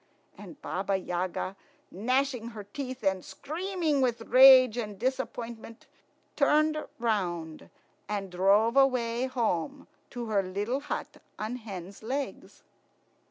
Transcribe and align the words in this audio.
And 0.35 0.59
Baba 0.63 0.97
Yaga, 0.97 1.55
gnashing 1.91 2.47
her 2.57 2.63
teeth 2.63 3.03
and 3.03 3.23
screaming 3.23 4.01
with 4.01 4.21
rage 4.21 4.75
and 4.75 4.97
disappointment, 4.97 5.85
turned 6.35 6.75
round 6.97 7.69
and 8.09 8.31
drove 8.31 8.75
away 8.75 9.27
home 9.27 9.87
to 10.09 10.25
her 10.25 10.41
little 10.41 10.79
hut 10.79 11.17
on 11.37 11.57
hen's 11.57 12.01
legs. 12.01 12.63